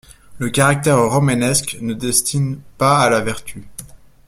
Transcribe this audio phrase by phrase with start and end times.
[0.39, 3.67] Le caractère romanesque ne destine pas à la vertu.